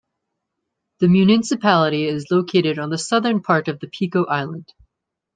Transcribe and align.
The 0.97 1.07
municipality 1.07 2.07
is 2.07 2.31
located 2.31 2.79
is 2.79 2.79
on 2.79 2.89
the 2.89 2.97
southern 2.97 3.43
part 3.43 3.67
of 3.67 3.79
the 3.79 3.87
Pico 3.87 4.23
Island. 4.25 4.67